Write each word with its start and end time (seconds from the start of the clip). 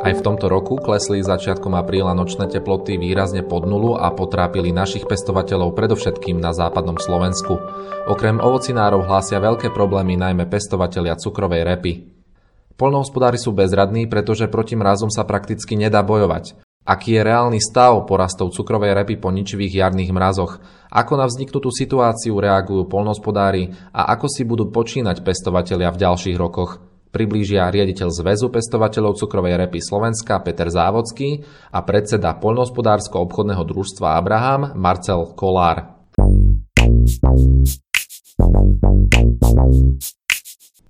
Aj 0.00 0.16
v 0.16 0.24
tomto 0.24 0.48
roku 0.48 0.80
klesli 0.80 1.20
začiatkom 1.20 1.76
apríla 1.76 2.16
nočné 2.16 2.48
teploty 2.48 2.96
výrazne 2.96 3.44
pod 3.44 3.68
nulu 3.68 4.00
a 4.00 4.08
potrápili 4.08 4.72
našich 4.72 5.04
pestovateľov 5.04 5.76
predovšetkým 5.76 6.40
na 6.40 6.56
západnom 6.56 6.96
Slovensku. 6.96 7.60
Okrem 8.08 8.40
ovocinárov 8.40 9.04
hlásia 9.04 9.36
veľké 9.44 9.68
problémy 9.76 10.16
najmä 10.16 10.48
pestovatelia 10.48 11.20
cukrovej 11.20 11.68
repy. 11.68 11.92
Polnohospodári 12.80 13.36
sú 13.36 13.52
bezradní, 13.52 14.08
pretože 14.08 14.48
proti 14.48 14.72
mrazom 14.72 15.12
sa 15.12 15.28
prakticky 15.28 15.76
nedá 15.76 16.00
bojovať. 16.00 16.56
Aký 16.88 17.20
je 17.20 17.20
reálny 17.20 17.60
stav 17.60 18.00
porastov 18.08 18.56
cukrovej 18.56 18.96
repy 18.96 19.20
po 19.20 19.28
ničivých 19.28 19.84
jarných 19.84 20.16
mrazoch? 20.16 20.64
Ako 20.88 21.20
na 21.20 21.28
vzniknutú 21.28 21.68
situáciu 21.68 22.40
reagujú 22.40 22.88
polnohospodári 22.88 23.76
a 23.92 24.08
ako 24.16 24.32
si 24.32 24.48
budú 24.48 24.72
počínať 24.72 25.20
pestovatelia 25.20 25.92
v 25.92 26.00
ďalších 26.08 26.40
rokoch? 26.40 26.89
Priblížia 27.10 27.66
riaditeľ 27.68 28.08
Zväzu 28.08 28.48
pestovateľov 28.48 29.18
cukrovej 29.18 29.58
repy 29.66 29.82
Slovenska 29.82 30.38
Peter 30.46 30.70
Závodský 30.70 31.42
a 31.74 31.82
predseda 31.82 32.38
poľnohospodársko-obchodného 32.38 33.62
družstva 33.66 34.16
Abraham 34.16 34.72
Marcel 34.78 35.34
Kolár. 35.34 36.00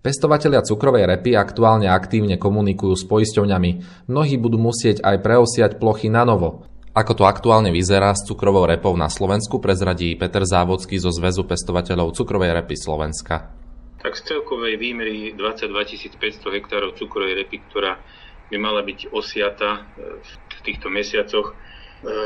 Pestovatelia 0.01 0.65
cukrovej 0.65 1.05
repy 1.05 1.37
aktuálne 1.37 1.88
aktívne 1.93 2.41
komunikujú 2.41 2.96
s 2.96 3.05
poisťovňami. 3.05 3.71
Mnohí 4.09 4.41
budú 4.41 4.57
musieť 4.57 5.05
aj 5.05 5.21
preosiať 5.21 5.71
plochy 5.77 6.09
na 6.09 6.24
novo. 6.24 6.65
Ako 6.96 7.12
to 7.21 7.24
aktuálne 7.29 7.68
vyzerá 7.68 8.16
s 8.16 8.24
cukrovou 8.24 8.65
repou 8.65 8.96
na 8.96 9.12
Slovensku, 9.12 9.60
prezradí 9.60 10.16
Peter 10.16 10.43
Závodský 10.43 10.96
zo 10.96 11.12
Zväzu 11.12 11.45
pestovateľov 11.45 12.16
cukrovej 12.16 12.57
repy 12.57 12.80
Slovenska 12.80 13.59
tak 14.00 14.16
z 14.16 14.32
celkovej 14.32 14.80
výmery 14.80 15.37
22 15.37 16.16
500 16.16 16.56
hektárov 16.56 16.96
cukrovej 16.96 17.45
repy, 17.45 17.60
ktorá 17.68 18.01
by 18.48 18.57
mala 18.57 18.80
byť 18.82 19.12
osiata 19.12 19.70
e, 19.76 19.80
v 20.24 20.60
týchto 20.65 20.88
mesiacoch, 20.88 21.52
e, 21.52 21.54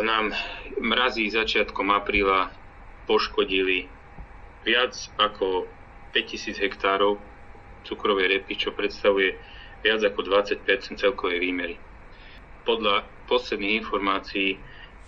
nám 0.06 0.30
mrazí 0.78 1.26
začiatkom 1.28 1.90
apríla 1.90 2.54
poškodili 3.10 3.90
viac 4.64 4.96
ako 5.20 5.68
5000 6.16 6.56
hektárov 6.62 7.20
cukrovej 7.84 8.40
repy, 8.40 8.56
čo 8.56 8.72
predstavuje 8.72 9.36
viac 9.84 10.00
ako 10.00 10.24
20% 10.24 10.64
celkovej 10.96 11.38
výmery. 11.42 11.76
Podľa 12.64 13.04
posledných 13.28 13.84
informácií 13.84 14.56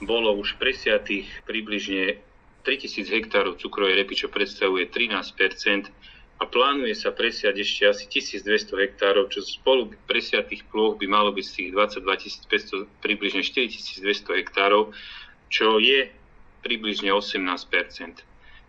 bolo 0.05 0.37
už 0.37 0.61
presiatých 0.61 1.25
približne 1.49 2.21
3000 2.69 3.09
hektárov 3.09 3.57
cukrovej 3.57 4.05
repy, 4.05 4.13
čo 4.13 4.29
predstavuje 4.29 4.93
13 4.93 5.33
a 6.37 6.45
plánuje 6.45 6.93
sa 6.93 7.17
presiať 7.17 7.65
ešte 7.65 7.83
asi 7.89 8.05
1200 8.13 8.77
hektárov, 8.77 9.33
čo 9.33 9.41
spolu 9.41 9.97
presiatých 10.05 10.69
plôch 10.69 11.01
by 11.01 11.09
malo 11.09 11.33
byť 11.33 11.45
z 11.49 11.53
tých 11.57 11.69
22 11.73 12.85
500 12.85 13.01
približne 13.01 13.41
4200 13.41 14.41
hektárov, 14.45 14.93
čo 15.49 15.81
je 15.81 16.13
približne 16.61 17.09
18% 17.09 18.21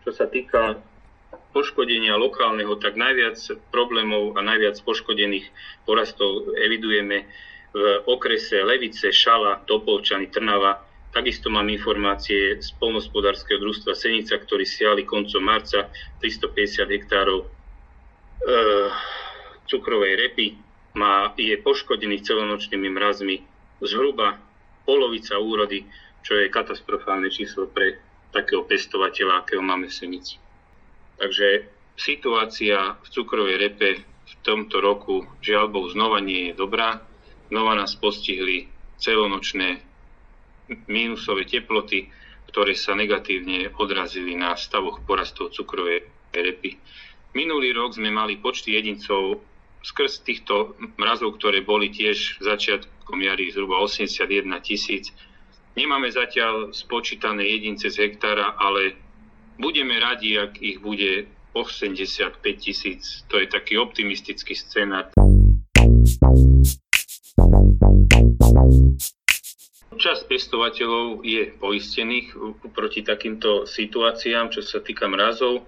Čo 0.08 0.12
sa 0.16 0.26
týka 0.32 0.80
poškodenia 1.52 2.16
lokálneho, 2.16 2.80
tak 2.80 2.96
najviac 2.96 3.36
problémov 3.74 4.40
a 4.40 4.46
najviac 4.46 4.80
poškodených 4.88 5.52
porastov 5.84 6.56
evidujeme 6.56 7.28
v 7.76 7.84
okrese 8.08 8.64
Levice, 8.64 9.12
Šala, 9.12 9.68
Topolčany, 9.68 10.32
Trnava. 10.32 10.88
Takisto 11.12 11.52
mám 11.52 11.68
informácie 11.68 12.62
z 12.64 12.70
polnospodárskeho 12.80 13.60
družstva 13.60 13.92
Senica, 13.98 14.40
ktorí 14.40 14.64
siali 14.64 15.04
koncom 15.04 15.44
marca 15.44 15.92
350 16.24 16.96
hektárov 16.96 17.57
cukrovej 19.68 20.14
repy 20.16 20.48
má, 20.98 21.34
je 21.38 21.54
poškodený 21.62 22.24
celonočnými 22.26 22.90
mrazmi 22.90 23.44
zhruba 23.84 24.42
polovica 24.88 25.38
úrody, 25.38 25.86
čo 26.24 26.40
je 26.40 26.50
katastrofálne 26.50 27.30
číslo 27.30 27.70
pre 27.70 28.02
takého 28.32 28.66
pestovateľa, 28.66 29.44
akého 29.44 29.62
máme 29.62 29.88
v 29.88 29.98
Senici. 29.98 30.36
Takže 31.18 31.68
situácia 31.98 32.98
v 33.02 33.08
cukrovej 33.10 33.58
repe 33.58 33.90
v 34.04 34.34
tomto 34.44 34.84
roku 34.84 35.26
žiaľ 35.40 35.72
Bohu 35.72 35.88
znova 35.90 36.20
nie 36.20 36.52
je 36.52 36.54
dobrá. 36.54 37.02
Znova 37.48 37.74
nás 37.80 37.96
postihli 37.96 38.68
celonočné 39.00 39.80
mínusové 40.92 41.48
teploty, 41.48 42.12
ktoré 42.52 42.76
sa 42.76 42.92
negatívne 42.92 43.72
odrazili 43.80 44.36
na 44.36 44.56
stavoch 44.60 45.00
porastov 45.08 45.56
cukrovej 45.56 46.04
repy. 46.36 46.76
Minulý 47.36 47.76
rok 47.76 47.96
sme 47.98 48.08
mali 48.08 48.40
počty 48.40 48.80
jedincov 48.80 49.44
skrz 49.84 50.24
týchto 50.24 50.76
mrazov, 50.96 51.36
ktoré 51.36 51.64
boli 51.64 51.92
tiež 51.92 52.40
začiatkom 52.40 53.20
jary 53.24 53.52
zhruba 53.52 53.84
81 53.84 54.48
tisíc. 54.64 55.12
Nemáme 55.78 56.10
zatiaľ 56.10 56.74
spočítané 56.74 57.46
jedince 57.46 57.94
z 57.94 58.10
hektára, 58.10 58.58
ale 58.58 58.98
budeme 59.62 60.00
radi, 60.02 60.40
ak 60.40 60.58
ich 60.58 60.82
bude 60.82 61.30
85 61.54 62.42
tisíc. 62.58 63.22
To 63.30 63.38
je 63.38 63.48
taký 63.50 63.78
optimistický 63.78 64.58
scenár. 64.58 65.14
Časť 69.98 70.30
pestovateľov 70.30 71.26
je 71.26 71.58
poistených 71.58 72.38
proti 72.70 73.02
takýmto 73.02 73.66
situáciám, 73.66 74.54
čo 74.54 74.62
sa 74.62 74.78
týka 74.78 75.10
mrazov. 75.10 75.66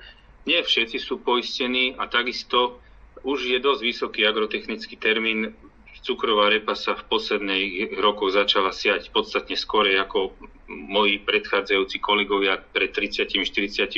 Nie 0.48 0.64
všetci 0.64 0.98
sú 1.00 1.20
poistení 1.20 1.96
a 2.00 2.08
takisto 2.08 2.80
už 3.24 3.52
je 3.52 3.60
dosť 3.60 3.82
vysoký 3.84 4.22
agrotechnický 4.24 4.96
termín. 4.96 5.56
Cukrová 6.00 6.48
repa 6.48 6.80
sa 6.80 6.96
v 6.96 7.04
posledných 7.12 8.00
rokoch 8.00 8.32
začala 8.32 8.72
siať 8.72 9.12
podstatne 9.12 9.60
skorej, 9.60 10.00
ako 10.00 10.32
moji 10.72 11.20
predchádzajúci 11.20 12.00
kolegovia 12.00 12.56
pred 12.56 12.96
30-40 12.96 13.44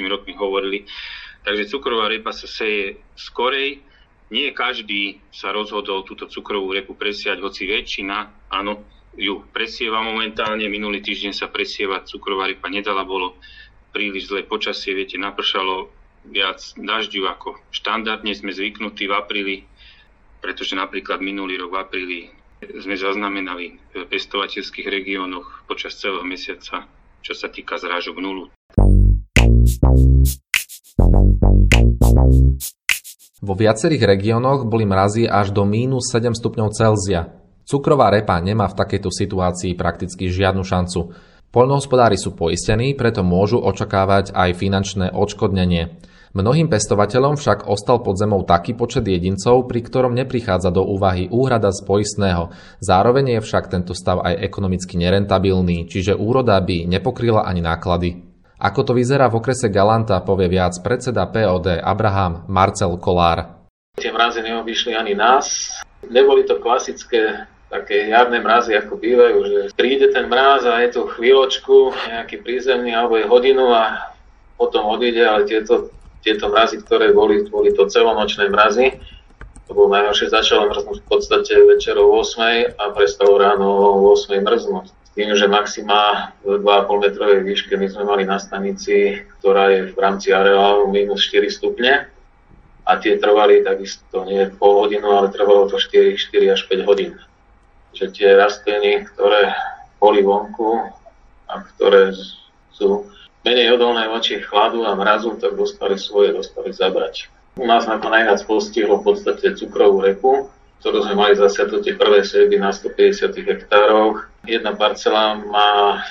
rokmi 0.10 0.34
hovorili. 0.34 0.90
Takže 1.46 1.70
cukrová 1.70 2.10
repa 2.10 2.34
sa 2.34 2.50
seje 2.50 2.98
skorej. 3.14 3.86
Nie 4.34 4.50
každý 4.56 5.22
sa 5.30 5.54
rozhodol 5.54 6.02
túto 6.02 6.26
cukrovú 6.26 6.74
repu 6.74 6.98
presiať, 6.98 7.44
hoci 7.44 7.70
väčšina, 7.70 8.50
áno, 8.50 8.82
ju 9.14 9.44
presieva 9.52 10.00
momentálne. 10.00 10.66
Minulý 10.72 11.04
týždeň 11.04 11.36
sa 11.36 11.52
presievať 11.52 12.08
cukrová 12.10 12.48
repa 12.48 12.72
nedala, 12.72 13.04
bolo 13.04 13.38
príliš 13.92 14.32
zlé 14.32 14.48
počasie, 14.48 14.96
viete, 14.96 15.20
napršalo 15.20 15.92
viac 16.28 16.62
dažďu 16.78 17.26
ako 17.26 17.58
štandardne 17.74 18.34
sme 18.38 18.54
zvyknutí 18.54 19.10
v 19.10 19.14
apríli, 19.14 19.58
pretože 20.42 20.78
napríklad 20.78 21.22
minulý 21.22 21.58
rok 21.62 21.72
v 21.74 21.80
apríli 21.82 22.20
sme 22.62 22.94
zaznamenali 22.94 23.82
v 23.94 24.06
pestovateľských 24.06 24.86
regiónoch 24.86 25.66
počas 25.66 25.98
celého 25.98 26.22
mesiaca, 26.22 26.86
čo 27.26 27.34
sa 27.34 27.50
týka 27.50 27.82
zrážok 27.82 28.22
nulu. 28.22 28.54
Vo 33.42 33.58
viacerých 33.58 34.06
regiónoch 34.06 34.70
boli 34.70 34.86
mrazy 34.86 35.26
až 35.26 35.50
do 35.50 35.66
mínus 35.66 36.14
7 36.14 36.38
stupňov 36.38 36.70
Celzia. 36.78 37.34
Cukrová 37.66 38.14
repa 38.14 38.38
nemá 38.38 38.70
v 38.70 38.78
takejto 38.78 39.10
situácii 39.10 39.74
prakticky 39.74 40.30
žiadnu 40.30 40.62
šancu. 40.62 41.10
Poľnohospodári 41.50 42.22
sú 42.22 42.38
poistení, 42.38 42.94
preto 42.94 43.26
môžu 43.26 43.58
očakávať 43.58 44.38
aj 44.38 44.50
finančné 44.54 45.10
odškodnenie. 45.10 45.98
Mnohým 46.32 46.72
pestovateľom 46.72 47.36
však 47.36 47.68
ostal 47.68 48.00
pod 48.00 48.16
zemou 48.16 48.48
taký 48.48 48.72
počet 48.72 49.04
jedincov, 49.04 49.68
pri 49.68 49.84
ktorom 49.84 50.16
neprichádza 50.16 50.72
do 50.72 50.80
úvahy 50.88 51.28
úhrada 51.28 51.76
z 51.76 51.84
poistného. 51.84 52.56
Zároveň 52.80 53.36
je 53.36 53.40
však 53.44 53.68
tento 53.68 53.92
stav 53.92 54.24
aj 54.24 54.40
ekonomicky 54.40 54.96
nerentabilný, 54.96 55.92
čiže 55.92 56.16
úroda 56.16 56.56
by 56.64 56.88
nepokryla 56.88 57.44
ani 57.44 57.60
náklady. 57.60 58.24
Ako 58.64 58.88
to 58.88 58.96
vyzerá 58.96 59.28
v 59.28 59.44
okrese 59.44 59.68
Galanta, 59.68 60.24
povie 60.24 60.48
viac 60.48 60.72
predseda 60.80 61.28
POD 61.28 61.84
Abraham 61.84 62.48
Marcel 62.48 62.96
Kolár. 62.96 63.68
Tie 64.00 64.16
mrazy 64.16 64.40
neobyšli 64.40 64.96
ani 64.96 65.12
nás. 65.12 65.68
Neboli 66.08 66.48
to 66.48 66.64
klasické 66.64 67.44
také 67.68 68.08
jarné 68.08 68.40
mrazy, 68.40 68.80
ako 68.80 68.96
bývajú, 68.96 69.38
že 69.44 69.60
príde 69.76 70.08
ten 70.16 70.32
mráz 70.32 70.64
a 70.64 70.80
je 70.80 70.96
tu 70.96 71.12
chvíľočku, 71.12 71.92
nejaký 72.08 72.40
prízemný 72.40 72.96
alebo 72.96 73.20
je 73.20 73.28
hodinu 73.28 73.68
a 73.76 74.16
potom 74.56 74.88
odíde, 74.88 75.28
ale 75.28 75.44
tieto 75.44 75.92
tieto 76.22 76.50
mrazy, 76.50 76.82
ktoré 76.86 77.12
boli, 77.12 77.46
boli 77.50 77.74
to 77.74 77.90
celonočné 77.90 78.50
mrazy. 78.50 78.98
To 79.68 79.72
bolo 79.74 79.94
najhoršie, 79.94 80.34
začalo 80.34 80.70
mrznúť 80.70 80.98
v 81.02 81.08
podstate 81.10 81.54
večer 81.66 81.98
o 81.98 82.22
8 82.22 82.78
a 82.78 82.84
prestalo 82.94 83.42
ráno 83.42 83.68
o 83.68 84.14
8 84.14 84.38
mrznúť. 84.42 84.86
S 84.90 85.10
tým, 85.18 85.36
že 85.36 85.52
maxima 85.52 86.32
v 86.46 86.62
2,5 86.64 87.04
metrovej 87.04 87.40
výške 87.44 87.76
my 87.76 87.88
sme 87.90 88.04
mali 88.08 88.24
na 88.24 88.40
stanici, 88.40 89.20
ktorá 89.40 89.68
je 89.74 89.92
v 89.92 89.98
rámci 90.00 90.32
areálu 90.32 90.88
minus 90.88 91.28
4 91.28 91.52
stupne 91.52 92.08
a 92.88 92.92
tie 92.98 93.16
trvali 93.20 93.62
takisto 93.62 94.26
nie 94.26 94.50
pol 94.58 94.88
hodinu, 94.88 95.12
ale 95.14 95.32
trvalo 95.32 95.70
to 95.70 95.78
4, 95.78 96.16
4 96.16 96.56
až 96.56 96.62
5 96.68 96.88
hodín. 96.88 97.16
Že 97.92 98.06
tie 98.16 98.30
rastliny, 98.40 99.08
ktoré 99.12 99.52
boli 100.00 100.24
vonku 100.24 100.90
a 101.52 101.54
ktoré 101.76 102.16
sú 102.72 103.06
menej 103.42 103.74
odolné 103.74 104.06
voči 104.08 104.42
chladu 104.42 104.86
a 104.86 104.94
mrazu, 104.94 105.38
tak 105.42 105.58
dostali 105.58 105.98
svoje, 105.98 106.34
dostali 106.34 106.74
zabrať. 106.74 107.30
U 107.58 107.68
nás 107.68 107.84
na 107.90 108.00
to 108.00 108.08
najviac 108.08 108.40
postihlo 108.48 109.02
v 109.02 109.12
podstate 109.12 109.58
cukrovú 109.58 110.02
repu, 110.02 110.48
ktorú 110.80 111.04
sme 111.06 111.14
mali 111.18 111.34
zasiatu 111.38 111.84
tie 111.84 111.94
prvé 111.94 112.26
sejby 112.26 112.58
na 112.58 112.74
150 112.74 113.34
hektároch. 113.38 114.30
Jedna 114.48 114.74
parcela 114.74 115.38
má 115.38 116.02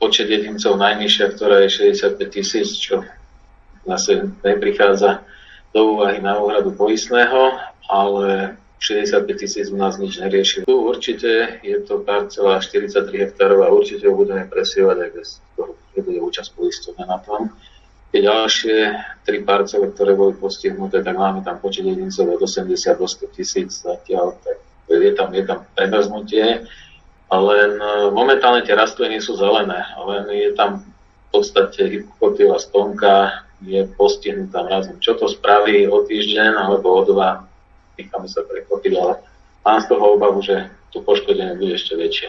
počet 0.00 0.28
jedincov 0.28 0.76
najnižšia, 0.80 1.26
ktorá 1.34 1.64
je 1.66 1.92
65 1.96 2.24
tisíc, 2.32 2.76
čo 2.80 3.04
zase 3.84 4.32
neprichádza 4.40 5.24
do 5.76 5.98
úvahy 5.98 6.22
na 6.22 6.38
úhradu 6.40 6.72
poistného, 6.72 7.58
ale 7.88 8.56
65 8.84 9.40
tisíc 9.40 9.72
u 9.72 9.80
nás 9.80 9.96
nič 9.96 10.20
nerieši. 10.20 10.68
Tu 10.68 10.76
určite 10.76 11.56
je 11.64 11.78
to 11.80 12.04
parcela 12.04 12.60
43 12.60 13.08
hektárov 13.16 13.64
a 13.64 13.72
určite 13.72 14.04
ho 14.04 14.12
budeme 14.12 14.44
presievať 14.44 14.96
aj 15.08 15.10
bez 15.16 15.28
toho, 15.56 15.72
že 15.96 16.20
účasť 16.20 16.50
poistovne 16.52 17.04
na 17.08 17.16
tom. 17.24 17.48
Tie 18.12 18.20
ďalšie 18.20 18.76
tri 19.24 19.40
parcele, 19.40 19.88
ktoré 19.88 20.12
boli 20.12 20.36
postihnuté, 20.36 21.00
tak 21.00 21.16
máme 21.16 21.40
tam 21.40 21.56
počet 21.64 21.88
jedincov 21.88 22.36
od 22.36 22.44
80 22.44 23.00
do 23.00 23.08
100 23.08 23.32
tisíc 23.32 23.72
zatiaľ, 23.80 24.36
tak 24.44 24.60
je 24.92 25.12
tam, 25.16 25.32
je 25.32 25.44
tam 25.48 25.64
premrznutie. 25.72 26.68
Len 27.32 27.72
e, 27.80 27.90
momentálne 28.12 28.62
tie 28.62 28.76
rastliny 28.76 29.18
sú 29.18 29.34
zelené, 29.34 29.80
len 29.96 30.28
je 30.30 30.52
tam 30.54 30.84
v 30.84 31.28
podstate 31.32 31.88
hypokotila 31.88 32.60
stonka, 32.60 33.48
je 33.64 33.88
postihnutá 33.96 34.60
mrazom. 34.62 35.00
Čo 35.00 35.16
to 35.16 35.26
spraví 35.26 35.88
o 35.88 36.04
týždeň 36.04 36.68
alebo 36.68 37.00
o 37.00 37.02
dva, 37.08 37.48
necháme 37.98 38.28
sa 38.28 38.42
prekvapiť, 38.46 38.92
ale 38.98 39.12
mám 39.62 39.78
z 39.82 39.86
toho 39.90 40.04
obavu, 40.18 40.38
že 40.42 40.70
to 40.90 41.02
poškodenie 41.02 41.58
bude 41.58 41.74
ešte 41.74 41.94
väčšie. 41.98 42.28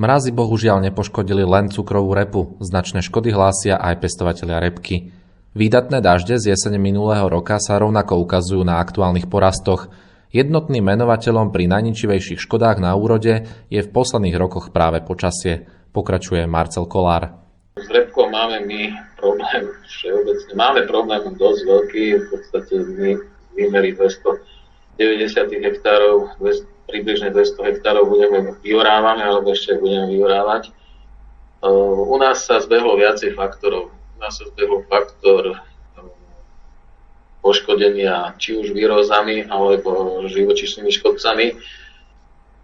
Mrazy 0.00 0.32
bohužiaľ 0.32 0.80
nepoškodili 0.88 1.44
len 1.44 1.68
cukrovú 1.68 2.16
repu, 2.16 2.56
značné 2.64 3.04
škody 3.04 3.36
hlásia 3.36 3.76
aj 3.76 4.00
pestovateľia 4.00 4.58
repky. 4.64 5.12
Výdatné 5.52 6.00
dažde 6.00 6.40
z 6.40 6.56
jesene 6.56 6.80
minulého 6.80 7.28
roka 7.28 7.60
sa 7.60 7.76
rovnako 7.76 8.22
ukazujú 8.24 8.64
na 8.64 8.80
aktuálnych 8.80 9.28
porastoch. 9.28 9.92
Jednotným 10.32 10.86
menovateľom 10.88 11.52
pri 11.52 11.68
najničivejších 11.68 12.40
škodách 12.40 12.80
na 12.80 12.96
úrode 12.96 13.44
je 13.68 13.80
v 13.82 13.92
posledných 13.92 14.38
rokoch 14.40 14.72
práve 14.72 15.04
počasie, 15.04 15.68
pokračuje 15.92 16.48
Marcel 16.48 16.88
Kolár. 16.88 17.49
Repkou 17.90 18.30
máme 18.30 18.62
my 18.70 18.94
problém 19.18 19.66
všeobecne. 19.90 20.52
Máme 20.54 20.86
problém 20.86 21.34
dosť 21.34 21.60
veľký, 21.66 22.04
v 22.22 22.26
podstate 22.30 22.74
my 22.86 23.10
výmery 23.58 23.98
290 23.98 24.46
hektárov, 25.58 26.38
200 26.38 26.70
približne 26.86 27.28
200 27.34 27.66
hektárov 27.66 28.06
budeme 28.06 28.54
vyorávame, 28.62 29.26
alebo 29.26 29.50
ešte 29.50 29.74
budeme 29.78 30.10
vyorávať. 30.10 30.70
U 31.66 32.14
nás 32.18 32.46
sa 32.46 32.62
zbehlo 32.62 32.94
viacej 32.94 33.34
faktorov. 33.34 33.90
U 33.90 34.16
nás 34.22 34.38
sa 34.38 34.46
zbehol 34.54 34.86
faktor 34.86 35.58
poškodenia 37.40 38.36
či 38.36 38.54
už 38.54 38.76
výrozami 38.76 39.48
alebo 39.48 40.20
živočišnými 40.28 40.92
škodcami, 40.92 41.46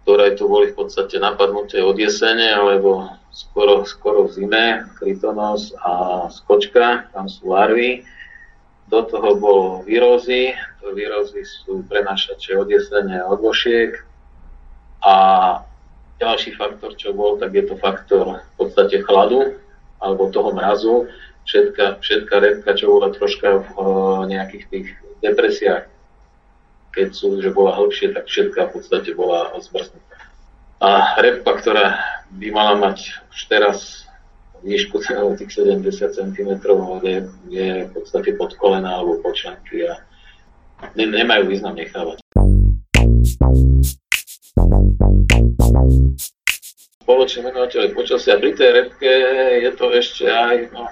ktoré 0.05 0.37
tu 0.37 0.45
boli 0.47 0.71
v 0.71 0.77
podstate 0.77 1.17
napadnuté 1.17 1.81
od 1.81 1.97
jesene 1.97 2.53
alebo 2.53 3.09
skoro, 3.37 3.85
skoro 3.85 4.25
v 4.25 4.33
zime, 4.33 4.65
krytonos 4.97 5.77
a 5.77 6.25
skočka, 6.33 7.05
tam 7.13 7.29
sú 7.29 7.53
larvy. 7.53 8.01
Do 8.89 9.05
toho 9.05 9.37
bolo 9.37 9.65
výrozy, 9.85 10.57
to 10.81 10.97
výrozy 10.97 11.45
sú 11.45 11.85
prenašače 11.85 12.57
od 12.57 12.71
jesene 12.71 13.21
a 13.21 13.29
od 13.29 13.43
vošiek, 13.45 13.93
a 15.05 15.15
ďalší 16.17 16.57
faktor, 16.57 16.97
čo 16.97 17.13
bol, 17.13 17.37
tak 17.37 17.53
je 17.53 17.63
to 17.69 17.77
faktor 17.77 18.41
v 18.41 18.53
podstate 18.57 19.05
chladu 19.05 19.53
alebo 20.01 20.33
toho 20.33 20.49
mrazu. 20.53 21.05
Všetka, 21.47 22.03
všetka 22.03 22.35
repka, 22.43 22.75
čo 22.75 22.91
bola 22.91 23.13
troška 23.13 23.63
v 23.63 23.71
nejakých 24.27 24.65
tých 24.67 24.87
depresiách, 25.23 25.87
keď 26.91 27.07
sú, 27.15 27.39
že 27.39 27.55
bola 27.55 27.77
hlbšie, 27.77 28.11
tak 28.11 28.27
všetka 28.27 28.67
v 28.67 28.71
podstate 28.75 29.15
bola 29.15 29.53
zmrznutá. 29.55 30.06
A 30.77 31.17
repka, 31.21 31.57
ktorá 31.57 31.97
by 32.37 32.47
mala 32.53 32.77
mať 32.77 33.17
už 33.33 33.39
teraz 33.49 34.05
výšku 34.61 35.01
tých 35.37 35.51
70 35.53 35.81
cm, 36.13 36.49
je, 37.01 37.17
je 37.49 37.69
v 37.85 37.91
podstate 37.93 38.33
pod 38.37 38.53
kolena 38.61 39.01
alebo 39.01 39.21
pod 39.21 39.33
členky 39.33 39.89
a 39.89 39.97
ne, 40.93 41.05
nemajú 41.09 41.49
význam 41.49 41.73
nechávať. 41.77 42.21
spoločný 47.07 47.39
menovateľ 47.47 47.95
počasia. 47.95 48.35
Pri 48.35 48.51
tej 48.51 48.69
repke 48.83 49.11
je 49.63 49.71
to 49.79 49.95
ešte 49.95 50.27
aj, 50.27 50.75
no, 50.75 50.91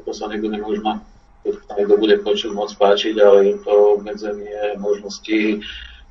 to 0.00 0.12
sa 0.16 0.32
nebude 0.32 0.56
možno, 0.56 1.04
to 1.44 1.52
niekto 1.76 2.00
bude 2.00 2.16
počuť 2.24 2.56
moc 2.56 2.72
páčiť, 2.72 3.20
ale 3.20 3.52
je 3.52 3.56
to 3.60 4.00
obmedzenie 4.00 4.80
možností 4.80 5.60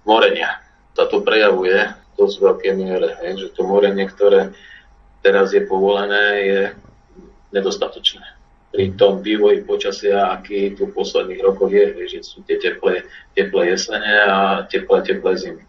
morenia. 0.05 0.61
Sa 0.93 1.09
to 1.09 1.25
prejavuje 1.25 1.89
dosť 2.15 2.35
veľkej 2.41 2.73
miere, 2.79 3.09
hej, 3.23 3.31
že 3.39 3.47
to 3.55 3.67
morenie, 3.67 4.07
ktoré 4.07 4.55
teraz 5.19 5.51
je 5.51 5.63
povolené, 5.63 6.25
je 6.43 6.61
nedostatočné. 7.51 8.23
Pri 8.75 8.91
tom 8.99 9.23
vývoji 9.23 9.63
počasia, 9.63 10.35
aký 10.35 10.75
tu 10.75 10.91
v 10.91 10.95
posledných 10.95 11.39
rokoch 11.39 11.71
je, 11.71 12.11
že 12.11 12.19
sú 12.27 12.43
tie 12.43 12.59
teplé, 12.59 13.07
teplé 13.31 13.71
jesene 13.71 14.13
a 14.27 14.67
teplé, 14.67 14.99
teplé 14.99 15.31
zimy. 15.39 15.63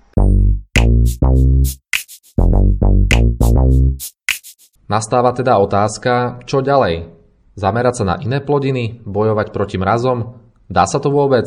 Nastáva 4.87 5.35
teda 5.35 5.59
otázka, 5.63 6.43
čo 6.47 6.63
ďalej? 6.63 7.11
Zamerať 7.55 8.03
sa 8.03 8.05
na 8.05 8.17
iné 8.23 8.39
plodiny? 8.43 9.03
Bojovať 9.03 9.51
proti 9.55 9.79
mrazom? 9.79 10.43
Dá 10.67 10.87
sa 10.87 10.99
to 10.99 11.11
vôbec? 11.11 11.47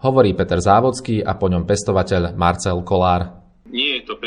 Hovorí 0.00 0.36
Peter 0.36 0.60
Závodský 0.60 1.20
a 1.24 1.36
po 1.36 1.48
ňom 1.48 1.64
pestovateľ 1.64 2.36
Marcel 2.36 2.80
Kolár. 2.84 3.43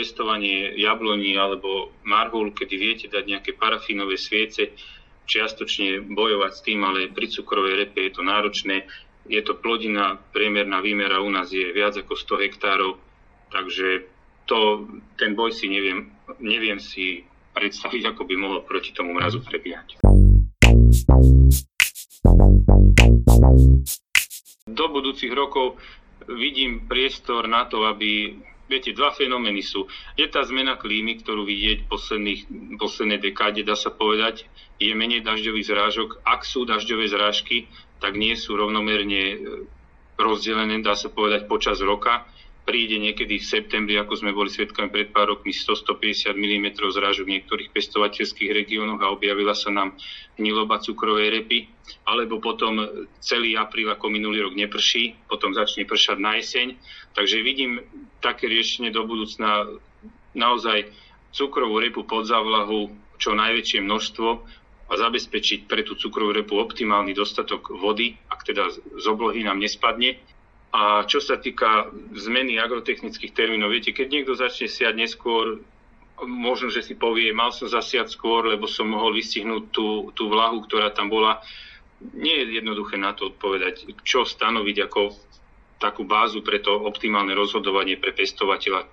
Pestovanie 0.07 0.71
jabloní 0.79 1.35
alebo 1.35 1.91
marhul, 2.07 2.55
kedy 2.55 2.75
viete 2.79 3.05
dať 3.11 3.27
nejaké 3.27 3.51
parafínové 3.59 4.15
sviece, 4.15 4.71
čiastočne 5.27 5.99
bojovať 6.15 6.51
s 6.55 6.63
tým, 6.63 6.79
ale 6.87 7.11
pri 7.11 7.27
cukrovej 7.27 7.75
repe 7.75 8.07
je 8.07 8.15
to 8.15 8.23
náročné. 8.23 8.87
Je 9.27 9.43
to 9.43 9.59
plodina, 9.59 10.15
priemerná 10.31 10.79
výmera 10.79 11.19
u 11.19 11.27
nás 11.27 11.51
je 11.51 11.75
viac 11.75 11.99
ako 11.99 12.15
100 12.15 12.39
hektárov, 12.39 12.95
takže 13.51 14.07
to, 14.47 14.87
ten 15.19 15.35
boj 15.35 15.51
si 15.51 15.67
neviem, 15.67 16.07
neviem 16.39 16.79
si 16.79 17.27
predstaviť, 17.51 18.15
ako 18.15 18.31
by 18.31 18.35
mohol 18.39 18.63
proti 18.63 18.95
tomu 18.95 19.11
mrazu 19.11 19.43
prebiehať. 19.43 19.99
Do 24.71 24.85
budúcich 24.87 25.35
rokov 25.35 25.75
vidím 26.31 26.87
priestor 26.87 27.51
na 27.51 27.67
to, 27.67 27.83
aby 27.83 28.39
Viete, 28.67 28.91
dva 28.91 29.15
fenomény 29.15 29.63
sú. 29.63 29.87
Je 30.19 30.27
tá 30.27 30.43
zmena 30.43 30.75
klímy, 30.75 31.23
ktorú 31.23 31.47
vidieť 31.47 31.87
v 31.87 32.75
poslednej 32.75 33.19
dekáde, 33.23 33.63
dá 33.63 33.79
sa 33.79 33.95
povedať, 33.95 34.43
je 34.77 34.91
menej 34.91 35.23
dažďových 35.23 35.67
zrážok. 35.71 36.09
Ak 36.27 36.43
sú 36.43 36.67
dažďové 36.67 37.07
zrážky, 37.07 37.71
tak 38.03 38.19
nie 38.19 38.35
sú 38.35 38.59
rovnomerne 38.59 39.23
e, 39.23 39.37
rozdelené, 40.19 40.83
dá 40.83 40.99
sa 40.99 41.07
povedať, 41.07 41.47
počas 41.47 41.79
roka 41.79 42.27
príde 42.67 42.99
niekedy 42.99 43.39
v 43.39 43.47
septembri, 43.47 43.95
ako 43.95 44.19
sme 44.19 44.35
boli 44.35 44.51
svetkami 44.51 44.91
pred 44.91 45.15
pár 45.15 45.31
rokmi, 45.31 45.55
100-150 45.55 46.35
mm 46.35 46.67
zrážok 46.75 47.23
v 47.23 47.33
niektorých 47.39 47.71
pestovateľských 47.71 48.51
regiónoch 48.51 48.99
a 48.99 49.15
objavila 49.15 49.55
sa 49.55 49.71
nám 49.71 49.95
hniloba 50.35 50.83
cukrovej 50.83 51.31
repy, 51.31 51.71
alebo 52.03 52.43
potom 52.43 53.07
celý 53.23 53.55
apríl 53.55 53.87
ako 53.87 54.11
minulý 54.11 54.43
rok 54.43 54.59
neprší, 54.59 55.15
potom 55.31 55.55
začne 55.55 55.87
pršať 55.87 56.19
na 56.19 56.35
jeseň. 56.43 56.75
Takže 57.15 57.39
vidím 57.39 57.79
také 58.19 58.51
riešenie 58.51 58.91
do 58.91 59.07
budúcna 59.07 59.71
naozaj 60.35 60.91
cukrovú 61.31 61.79
repu 61.79 62.03
pod 62.03 62.27
závlahu 62.27 62.91
čo 63.15 63.31
najväčšie 63.31 63.79
množstvo 63.79 64.27
a 64.87 64.93
zabezpečiť 64.93 65.71
pre 65.71 65.87
tú 65.87 65.95
cukrovú 65.95 66.35
repu 66.35 66.59
optimálny 66.59 67.15
dostatok 67.15 67.71
vody, 67.71 68.19
ak 68.27 68.43
teda 68.43 68.75
z 68.75 69.05
oblohy 69.07 69.47
nám 69.47 69.63
nespadne 69.63 70.19
a 70.77 71.01
čo 71.09 71.17
sa 71.17 71.41
týka 71.41 71.89
zmeny 72.13 72.61
agrotechnických 72.61 73.33
termínov, 73.33 73.73
viete, 73.73 73.97
keď 73.97 74.07
niekto 74.13 74.37
začne 74.37 74.69
siať 74.69 74.93
neskôr, 74.93 75.57
možno, 76.21 76.69
že 76.69 76.85
si 76.85 76.93
povie, 76.93 77.33
mal 77.33 77.49
som 77.49 77.65
zasiať 77.65 78.13
skôr, 78.13 78.45
lebo 78.45 78.69
som 78.69 78.85
mohol 78.85 79.17
vystihnúť 79.17 79.73
tú, 79.73 80.13
tú 80.13 80.29
vlahu, 80.29 80.61
ktorá 80.69 80.93
tam 80.93 81.09
bola. 81.09 81.41
Nie 82.13 82.45
je 82.45 82.61
jednoduché 82.61 83.01
na 83.01 83.17
to 83.17 83.33
odpovedať, 83.33 83.89
čo 84.05 84.21
stanoviť 84.21 84.77
ako 84.85 85.17
takú 85.81 86.05
bázu 86.05 86.45
pre 86.45 86.61
to 86.61 86.69
optimálne 86.69 87.33
rozhodovanie 87.33 87.97
pre 87.97 88.13
pestovateľa. 88.13 88.85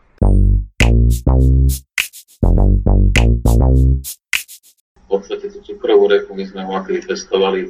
V 5.05 5.21
podstate 5.21 5.53
tú 5.53 5.61
cukrovú 5.61 6.09
reku 6.09 6.33
my 6.33 6.49
sme 6.49 6.65
vlastne 6.65 7.05
testovali 7.05 7.69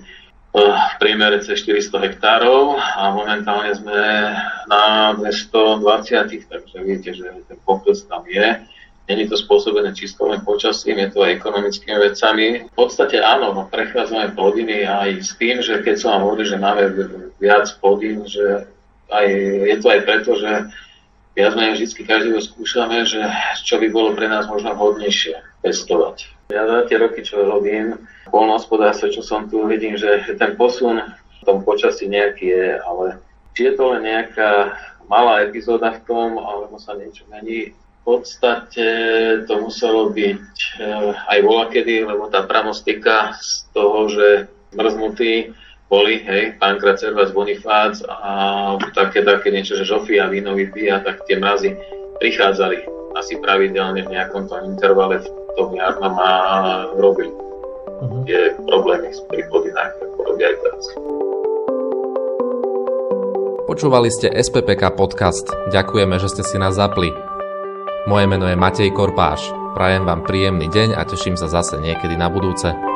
v 0.55 0.95
priemere 1.03 1.43
cez 1.43 1.67
400 1.67 1.99
hektárov 1.99 2.79
a 2.79 3.11
momentálne 3.11 3.75
sme 3.75 3.99
na 4.71 5.11
220, 5.19 6.47
takže 6.47 6.77
viete, 6.87 7.11
že 7.11 7.27
ten 7.51 7.59
pokles 7.67 8.07
tam 8.07 8.23
je. 8.31 8.63
Není 9.05 9.29
to 9.29 9.37
spôsobené 9.37 9.93
čisto 9.93 10.25
len 10.25 10.41
počasím, 10.47 10.97
je 10.97 11.11
to 11.13 11.27
aj 11.27 11.43
ekonomickými 11.43 11.99
vecami. 11.99 12.47
V 12.71 12.77
podstate 12.79 13.21
áno, 13.21 13.53
no, 13.53 13.63
prechádzame 13.69 14.33
plodiny 14.33 14.87
aj 14.87 15.11
s 15.21 15.37
tým, 15.37 15.61
že 15.61 15.83
keď 15.83 15.95
som 16.01 16.17
vám 16.17 16.23
hovoril, 16.25 16.47
že 16.49 16.63
máme 16.63 16.83
viac 17.37 17.69
plodín, 17.83 18.25
že 18.25 18.65
aj, 19.13 19.27
je 19.75 19.77
to 19.83 19.87
aj 19.91 20.01
preto, 20.07 20.31
že 20.39 20.51
viac 21.35 21.53
menej 21.59 21.83
vždy 21.83 22.03
každého 22.07 22.41
skúšame, 22.41 23.03
že 23.05 23.21
čo 23.67 23.77
by 23.83 23.91
bolo 23.91 24.15
pre 24.15 24.31
nás 24.31 24.47
možno 24.47 24.73
vhodnejšie 24.73 25.37
pestovať. 25.61 26.34
Ja 26.53 26.69
za 26.69 26.85
tie 26.85 27.01
roky, 27.01 27.25
čo 27.25 27.41
robím 27.41 27.97
v 27.97 28.29
polnohospodárstve, 28.29 29.17
čo 29.17 29.23
som 29.25 29.49
tu, 29.49 29.65
vidím, 29.65 29.97
že, 29.97 30.37
ten 30.37 30.57
posun 30.61 31.01
v 31.41 31.43
tom 31.45 31.65
počasí 31.65 32.05
nejaký 32.05 32.47
je, 32.53 32.67
ale 32.85 33.07
či 33.57 33.71
je 33.71 33.73
to 33.77 33.97
len 33.97 34.05
nejaká 34.05 34.77
malá 35.09 35.45
epizóda 35.45 35.97
v 35.97 36.05
tom, 36.05 36.37
alebo 36.37 36.77
sa 36.77 36.97
niečo 36.97 37.25
mení, 37.33 37.73
v 37.73 38.03
podstate 38.05 38.89
to 39.49 39.55
muselo 39.65 40.13
byť 40.13 40.53
eh, 40.81 41.13
aj 41.17 41.39
volakedy, 41.41 42.05
lebo 42.05 42.29
tá 42.29 42.45
pramostika 42.45 43.33
z 43.41 43.65
toho, 43.73 44.13
že 44.13 44.29
mrznutí 44.77 45.57
boli, 45.89 46.21
hej, 46.21 46.61
Pankrat, 46.61 47.01
Servas, 47.01 47.33
Bonifác 47.33 48.03
a 48.09 48.75
také, 48.93 49.25
také 49.25 49.53
niečo, 49.53 49.79
že 49.79 49.89
žofy 49.89 50.21
a 50.21 50.29
víno 50.29 50.53
vypíja, 50.53 51.01
tak 51.01 51.25
tie 51.25 51.41
mrazy 51.41 51.77
prichádzali 52.21 52.85
asi 53.15 53.39
pravidelne 53.39 54.03
v 54.03 54.13
nejakom 54.13 54.51
tom 54.51 54.75
intervale 54.75 55.23
tom 55.55 55.71
jarnom 55.75 56.15
a 56.19 56.31
robili 56.99 57.31
uh-huh. 57.31 58.23
tie 58.27 58.55
problémy 58.67 59.09
s 59.11 59.21
plodinách, 59.27 59.93
ako 60.03 60.19
robia 60.27 60.51
aj 60.51 60.57
teraz. 60.63 60.85
Počúvali 63.65 64.13
ste 64.13 64.29
SPPK 64.31 64.93
podcast. 64.95 65.49
Ďakujeme, 65.73 66.21
že 66.21 66.29
ste 66.31 66.43
si 66.45 66.57
nás 66.61 66.77
zapli. 66.77 67.11
Moje 68.05 68.29
meno 68.29 68.45
je 68.45 68.55
Matej 68.55 68.93
Korpáš. 68.93 69.41
Prajem 69.75 70.07
vám 70.07 70.23
príjemný 70.23 70.71
deň 70.71 70.95
a 70.95 71.03
teším 71.03 71.35
sa 71.35 71.51
zase 71.51 71.81
niekedy 71.81 72.15
na 72.15 72.31
budúce. 72.31 72.94